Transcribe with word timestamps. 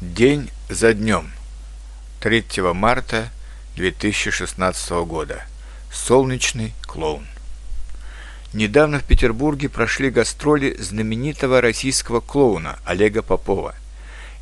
День 0.00 0.48
за 0.70 0.94
днем. 0.94 1.30
3 2.20 2.42
марта 2.72 3.28
2016 3.76 4.90
года. 5.04 5.44
Солнечный 5.92 6.72
клоун. 6.80 7.26
Недавно 8.54 9.00
в 9.00 9.04
Петербурге 9.04 9.68
прошли 9.68 10.08
гастроли 10.08 10.74
знаменитого 10.78 11.60
российского 11.60 12.20
клоуна 12.20 12.78
Олега 12.86 13.20
Попова. 13.20 13.74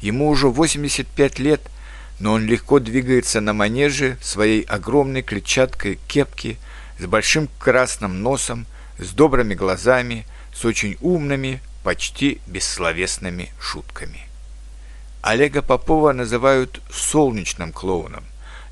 Ему 0.01 0.29
уже 0.29 0.47
85 0.47 1.41
лет, 1.41 1.61
но 2.21 2.35
он 2.35 2.47
легко 2.47 2.79
двигается 2.79 3.41
на 3.41 3.53
манеже 3.53 4.17
своей 4.23 4.63
огромной 4.63 5.23
клетчаткой 5.23 5.99
кепки 6.07 6.57
с 7.01 7.07
большим 7.07 7.49
красным 7.59 8.23
носом, 8.23 8.65
с 9.01 9.11
добрыми 9.11 9.55
глазами, 9.55 10.25
с 10.55 10.65
очень 10.65 10.97
умными, 11.01 11.61
почти 11.83 12.41
бессловесными 12.47 13.51
шутками. 13.61 14.28
Олега 15.21 15.63
Попова 15.63 16.13
называют 16.13 16.81
«солнечным 16.91 17.73
клоуном», 17.73 18.25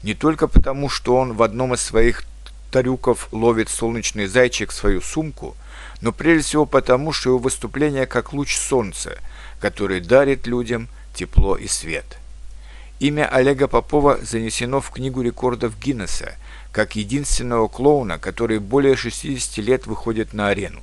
не 0.03 0.15
только 0.15 0.47
потому, 0.47 0.89
что 0.89 1.17
он 1.17 1.33
в 1.33 1.43
одном 1.43 1.75
из 1.75 1.83
своих 1.83 2.23
трюков 2.71 3.29
ловит 3.33 3.69
солнечный 3.69 4.27
зайчик 4.27 4.71
в 4.71 4.75
свою 4.75 5.01
сумку, 5.01 5.57
но 6.01 6.13
прежде 6.13 6.45
всего 6.45 6.67
потому, 6.67 7.13
что 7.13 7.31
его 7.31 7.39
выступление 7.39 8.07
как 8.07 8.33
луч 8.33 8.57
солнца, 8.57 9.19
который 9.61 10.01
дарит 10.01 10.47
людям 10.47 10.89
тепло 11.15 11.57
и 11.57 11.67
свет. 11.67 12.19
Имя 13.01 13.29
Олега 13.29 13.67
Попова 13.67 14.19
занесено 14.23 14.81
в 14.81 14.91
Книгу 14.91 15.23
рекордов 15.23 15.79
Гиннесса 15.79 16.37
как 16.73 16.95
единственного 16.95 17.69
клоуна, 17.69 18.19
который 18.19 18.59
более 18.59 18.97
60 18.97 19.59
лет 19.59 19.87
выходит 19.87 20.33
на 20.33 20.49
арену. 20.49 20.83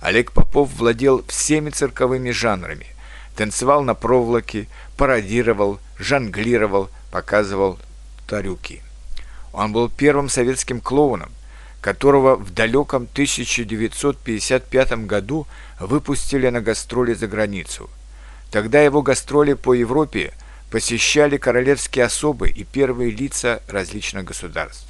Олег 0.00 0.32
Попов 0.32 0.70
владел 0.74 1.24
всеми 1.26 1.70
цирковыми 1.70 2.30
жанрами, 2.30 2.86
танцевал 3.36 3.82
на 3.82 3.94
проволоке, 3.94 4.66
пародировал, 4.96 5.78
жонглировал, 5.98 6.90
показывал 7.10 7.78
тарюки. 8.26 8.82
Он 9.52 9.72
был 9.72 9.88
первым 9.88 10.28
советским 10.28 10.80
клоуном, 10.80 11.30
которого 11.80 12.36
в 12.36 12.52
далеком 12.52 13.08
1955 13.12 15.06
году 15.06 15.46
выпустили 15.78 16.48
на 16.48 16.60
гастроли 16.60 17.14
за 17.14 17.28
границу. 17.28 17.88
Тогда 18.50 18.80
его 18.80 19.02
гастроли 19.02 19.52
по 19.54 19.74
Европе 19.74 20.32
посещали 20.70 21.36
королевские 21.36 22.06
особы 22.06 22.48
и 22.48 22.64
первые 22.64 23.10
лица 23.10 23.60
различных 23.68 24.24
государств. 24.24 24.86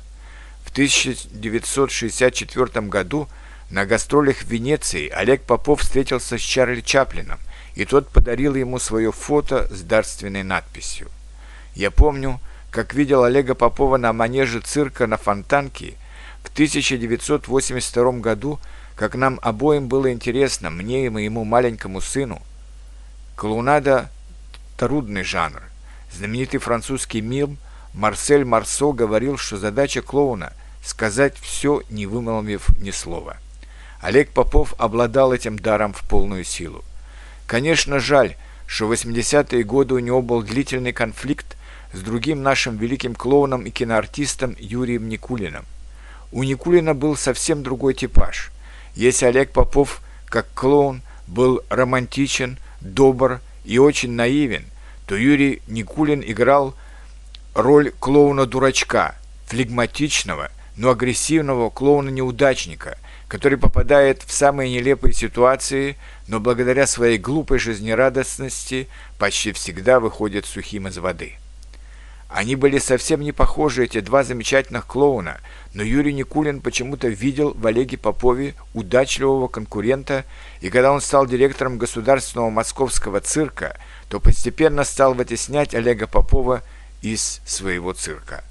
В 0.64 0.70
1964 0.70 2.86
году 2.86 3.28
на 3.70 3.84
гастролях 3.84 4.38
в 4.38 4.48
Венеции 4.48 5.08
Олег 5.08 5.42
Попов 5.42 5.80
встретился 5.80 6.38
с 6.38 6.40
Чарли 6.40 6.80
Чаплином, 6.80 7.40
и 7.76 7.84
тот 7.84 8.08
подарил 8.08 8.54
ему 8.54 8.78
свое 8.78 9.12
фото 9.12 9.68
с 9.72 9.82
дарственной 9.82 10.42
надписью. 10.42 11.08
Я 11.74 11.90
помню, 11.90 12.40
как 12.70 12.94
видел 12.94 13.22
Олега 13.22 13.54
Попова 13.54 13.98
на 13.98 14.12
манеже 14.12 14.60
цирка 14.60 15.06
на 15.06 15.18
Фонтанке 15.18 15.94
в 16.42 16.48
1982 16.48 18.12
году, 18.12 18.58
как 18.96 19.14
нам 19.14 19.38
обоим 19.42 19.88
было 19.88 20.10
интересно, 20.10 20.70
мне 20.70 21.06
и 21.06 21.10
моему 21.10 21.44
маленькому 21.44 22.00
сыну. 22.00 22.40
Клоунада– 23.36 24.10
трудный 24.78 25.22
жанр. 25.22 25.62
Знаменитый 26.12 26.60
французский 26.60 27.20
мим 27.20 27.58
Марсель 27.92 28.46
Марсо 28.46 28.92
говорил, 28.92 29.36
что 29.36 29.58
задача 29.58 30.00
клоуна– 30.00 30.54
сказать 30.82 31.36
все, 31.38 31.82
не 31.90 32.06
вымолвив 32.06 32.70
ни 32.78 32.90
слова. 32.90 33.36
Олег 34.00 34.30
Попов 34.30 34.72
обладал 34.78 35.34
этим 35.34 35.58
даром 35.58 35.92
в 35.92 36.02
полную 36.02 36.44
силу. 36.44 36.82
Конечно, 37.46 38.00
жаль, 38.00 38.36
что 38.66 38.86
в 38.86 38.92
80-е 38.92 39.62
годы 39.62 39.94
у 39.94 39.98
него 40.00 40.20
был 40.20 40.42
длительный 40.42 40.92
конфликт 40.92 41.56
с 41.92 42.00
другим 42.00 42.42
нашим 42.42 42.76
великим 42.76 43.14
клоуном 43.14 43.62
и 43.62 43.70
киноартистом 43.70 44.56
Юрием 44.58 45.08
Никулиным. 45.08 45.64
У 46.32 46.42
Никулина 46.42 46.94
был 46.94 47.16
совсем 47.16 47.62
другой 47.62 47.94
типаж. 47.94 48.50
Если 48.94 49.26
Олег 49.26 49.52
Попов, 49.52 50.00
как 50.26 50.46
клоун, 50.54 51.02
был 51.28 51.62
романтичен, 51.70 52.58
добр 52.80 53.40
и 53.64 53.78
очень 53.78 54.12
наивен, 54.12 54.64
то 55.06 55.16
Юрий 55.16 55.62
Никулин 55.68 56.22
играл 56.26 56.74
роль 57.54 57.92
клоуна-дурачка, 58.00 59.14
флегматичного, 59.46 60.50
но 60.76 60.90
агрессивного 60.90 61.70
клоуна-неудачника, 61.70 62.98
который 63.28 63.58
попадает 63.58 64.22
в 64.22 64.32
самые 64.32 64.72
нелепые 64.72 65.12
ситуации, 65.12 65.96
но 66.28 66.38
благодаря 66.38 66.86
своей 66.86 67.18
глупой 67.18 67.58
жизнерадостности 67.58 68.88
почти 69.18 69.52
всегда 69.52 70.00
выходит 70.00 70.46
сухим 70.46 70.86
из 70.88 70.98
воды. 70.98 71.34
Они 72.28 72.56
были 72.56 72.78
совсем 72.78 73.20
не 73.20 73.32
похожи, 73.32 73.84
эти 73.84 74.00
два 74.00 74.24
замечательных 74.24 74.86
клоуна, 74.86 75.40
но 75.74 75.82
Юрий 75.82 76.12
Никулин 76.12 76.60
почему-то 76.60 77.08
видел 77.08 77.54
в 77.54 77.64
Олеге 77.66 77.98
Попове 77.98 78.54
удачливого 78.74 79.46
конкурента, 79.46 80.24
и 80.60 80.68
когда 80.68 80.92
он 80.92 81.00
стал 81.00 81.26
директором 81.26 81.78
государственного 81.78 82.50
московского 82.50 83.20
цирка, 83.20 83.78
то 84.08 84.18
постепенно 84.18 84.82
стал 84.84 85.14
вытеснять 85.14 85.74
Олега 85.74 86.08
Попова 86.08 86.62
из 87.00 87.40
своего 87.46 87.92
цирка. 87.92 88.42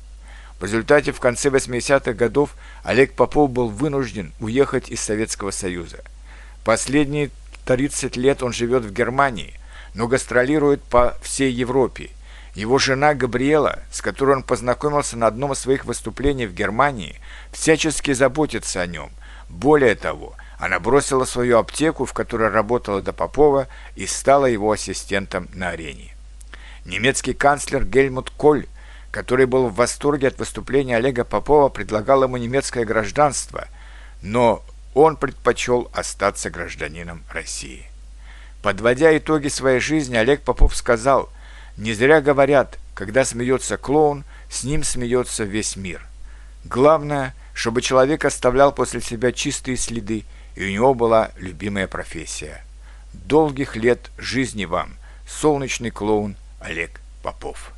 В 0.60 0.64
результате 0.64 1.12
в 1.12 1.20
конце 1.20 1.50
80-х 1.50 2.14
годов 2.14 2.56
Олег 2.84 3.14
Попов 3.14 3.52
был 3.52 3.68
вынужден 3.68 4.32
уехать 4.40 4.90
из 4.90 5.02
Советского 5.02 5.52
Союза. 5.52 6.04
Последние 6.64 7.30
30 7.66 8.16
лет 8.16 8.42
он 8.42 8.54
живет 8.54 8.86
в 8.86 8.94
Германии, 8.94 9.54
но 9.94 10.08
гастролирует 10.08 10.82
по 10.82 11.18
всей 11.22 11.52
Европе. 11.52 12.12
Его 12.54 12.78
жена 12.78 13.14
Габриэла, 13.14 13.80
с 13.92 14.02
которой 14.02 14.38
он 14.38 14.44
познакомился 14.44 15.18
на 15.18 15.28
одном 15.28 15.52
из 15.52 15.60
своих 15.60 15.84
выступлений 15.84 16.46
в 16.46 16.54
Германии, 16.54 17.20
всячески 17.52 18.14
заботится 18.14 18.80
о 18.80 18.88
нем. 18.88 19.10
Более 19.50 19.96
того, 19.96 20.36
она 20.58 20.80
бросила 20.80 21.26
свою 21.26 21.58
аптеку, 21.58 22.06
в 22.06 22.14
которой 22.14 22.50
работала 22.50 23.02
до 23.02 23.12
Попова, 23.12 23.68
и 23.96 24.08
стала 24.08 24.46
его 24.46 24.72
ассистентом 24.72 25.50
на 25.54 25.70
арене. 25.70 26.16
Немецкий 26.86 27.34
канцлер 27.34 27.84
Гельмут 27.84 28.30
Коль 28.30 28.68
который 29.16 29.46
был 29.46 29.70
в 29.70 29.76
восторге 29.76 30.28
от 30.28 30.40
выступления 30.40 30.98
Олега 30.98 31.24
Попова, 31.24 31.70
предлагал 31.70 32.24
ему 32.24 32.36
немецкое 32.36 32.84
гражданство, 32.84 33.70
но 34.22 34.62
он 34.94 35.16
предпочел 35.16 35.90
остаться 35.94 36.50
гражданином 36.50 37.24
России. 37.32 37.86
Подводя 38.62 39.18
итоги 39.18 39.48
своей 39.48 39.80
жизни, 39.80 40.18
Олег 40.18 40.42
Попов 40.42 40.76
сказал, 40.76 41.30
«Не 41.78 41.94
зря 41.94 42.20
говорят, 42.20 42.78
когда 42.94 43.24
смеется 43.24 43.78
клоун, 43.78 44.26
с 44.52 44.66
ним 44.66 44.84
смеется 44.84 45.46
весь 45.46 45.78
мир. 45.78 46.06
Главное, 46.66 47.34
чтобы 47.54 47.82
человек 47.82 48.26
оставлял 48.26 48.74
после 48.74 49.00
себя 49.00 49.32
чистые 49.32 49.78
следы, 49.78 50.26
и 50.58 50.66
у 50.66 50.70
него 50.70 50.94
была 50.94 51.32
любимая 51.38 51.88
профессия. 51.88 52.66
Долгих 53.14 53.78
лет 53.78 54.12
жизни 54.18 54.66
вам, 54.66 54.98
солнечный 55.26 55.92
клоун 55.92 56.36
Олег 56.60 57.00
Попов». 57.24 57.75